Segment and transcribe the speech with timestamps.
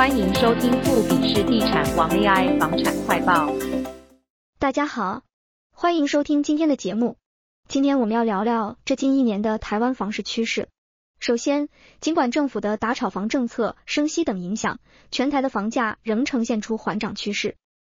[0.00, 3.52] 欢迎收听富比士地产王 AI 房产快报。
[4.58, 5.24] 大家好，
[5.74, 7.18] 欢迎收听今天的节目。
[7.68, 10.70] 今天我们要聊聊这近一年的台湾房市趋势。
[11.18, 11.68] 首先，
[12.00, 17.56] 尽管政府的打炒房政策、升息等影响，全台的房价仍呈现出缓涨趋势。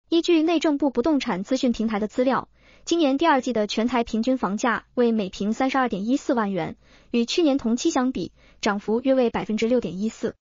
[0.09, 2.49] 依据内政部不动产资讯平台的资料，
[2.83, 6.75] 今年第二季的全台平均房价为每平三十二点一四万元，
[7.11, 10.35] 与去年同期相比，涨幅约为百分之六点一四。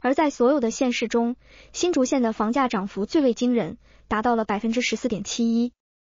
[0.00, 1.36] 而在所有的县市中，
[1.72, 3.78] 新竹县的房价涨幅最为惊人，
[4.08, 5.72] 达到了百分之十四点七一，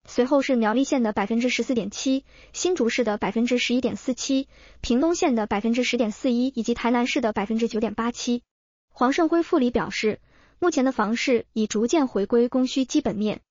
[0.05, 4.47] 随后是苗栗县的百分之十四点七，新竹市的百分之十一点四七，
[4.81, 8.43] 屏东县的百分之十点四一，以及台南市的百分之九点八七。
[8.91, 10.19] 黄胜辉副理表示，
[10.59, 13.41] 目前的房市已逐渐回归供需基本面，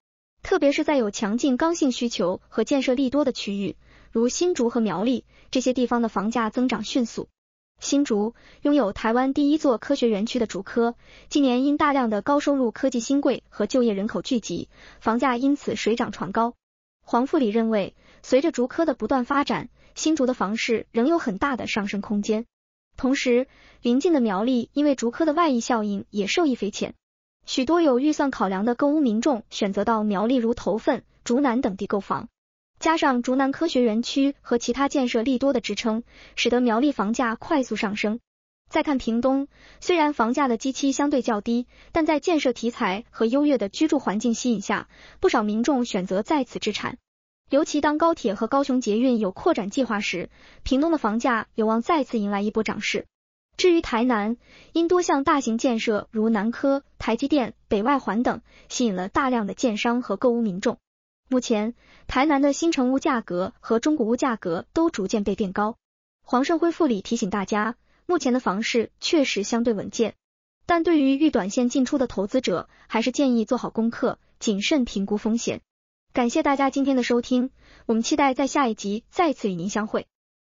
[0.42, 3.76] 特别是在有强劲刚性需求和建设利多的区域，
[4.12, 7.29] 如新竹和苗栗这些地方的房价增长迅速。
[7.78, 10.96] 新竹拥有台湾第一座科学园区的竹科，
[11.28, 14.68] 近年因大量的高收入科技新贵和就业人口聚集，
[15.01, 16.54] 房价因此水涨船高。
[17.01, 22.46] 黄富理认为，随着竹科的不断发展，新竹的房市仍有很大的上升空间。
[22.96, 23.46] 同时，
[23.80, 26.95] 邻近的苗栗因为竹科的外溢效应也受益匪浅，
[27.46, 32.29] 许多有预算考量的购屋民众选择到苗栗如头份、竹南等地购房。
[32.79, 36.04] 加上竹南科学园区和其他建设利多的支撑，
[36.37, 38.21] 使得苗栗房价快速上升。
[38.71, 39.48] 再看屏东，
[39.80, 44.88] 虽然房价的基期相对较低，但在建设题材和优越的居住环境吸引下，
[45.21, 46.99] 不少民众选择在此置产。
[47.51, 50.29] 尤其当高铁和高雄捷运有扩展计划时，
[50.62, 53.06] 屏东的房价有望再次迎来一波涨势。
[53.56, 54.37] 至于台南，
[54.73, 60.79] 因多项大型建设如南科、台积电、北外环等，吸引了大量的建商和购物民众。
[61.30, 61.74] 目前，
[62.07, 65.76] 台南的新城屋价格和中古屋价格都逐渐被垫高。
[66.22, 67.76] 黄胜辉副理提醒大家，
[68.06, 70.15] 目前的房市确实相对稳健，
[70.65, 75.60] 但对于欲短线进出的投资者，还是建议做好功课，谨慎评估风险。
[76.15, 77.50] 感谢大家今天的收听，
[77.84, 80.06] 我们期待在下一集再次与您相会。